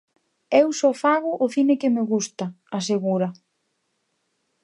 [0.61, 2.45] Eu só fago o cine que me gusta,
[2.77, 3.27] asegura.